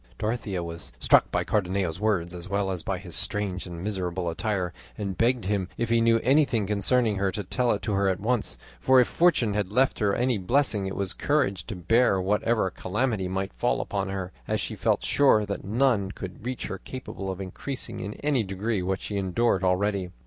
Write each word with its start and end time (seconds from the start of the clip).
Dorothea 0.17 0.63
was 0.63 0.91
struck 0.97 1.29
by 1.29 1.43
Cardenio's 1.43 1.99
words 1.99 2.33
as 2.33 2.49
well 2.49 2.71
as 2.71 2.81
by 2.81 2.97
his 2.97 3.15
strange 3.15 3.67
and 3.67 3.83
miserable 3.83 4.29
attire, 4.31 4.73
and 4.97 5.15
begged 5.15 5.45
him 5.45 5.69
if 5.77 5.91
he 5.91 6.01
knew 6.01 6.19
anything 6.23 6.65
concerning 6.65 7.17
her 7.17 7.31
to 7.31 7.43
tell 7.43 7.71
it 7.71 7.83
to 7.83 7.93
her 7.93 8.07
at 8.09 8.19
once, 8.19 8.57
for 8.79 8.99
if 8.99 9.07
fortune 9.07 9.53
had 9.53 9.71
left 9.71 9.99
her 9.99 10.15
any 10.15 10.39
blessing 10.39 10.87
it 10.87 10.95
was 10.95 11.13
courage 11.13 11.65
to 11.67 11.75
bear 11.75 12.19
whatever 12.19 12.71
calamity 12.71 13.27
might 13.27 13.53
fall 13.53 13.79
upon 13.79 14.09
her, 14.09 14.31
as 14.47 14.59
she 14.59 14.75
felt 14.75 15.03
sure 15.03 15.45
that 15.45 15.63
none 15.63 16.09
could 16.09 16.47
reach 16.47 16.65
her 16.65 16.79
capable 16.79 17.29
of 17.29 17.39
increasing 17.39 17.99
in 17.99 18.15
any 18.23 18.41
degree 18.43 18.81
what 18.81 19.01
she 19.01 19.17
endured 19.17 19.63
already. 19.63 20.09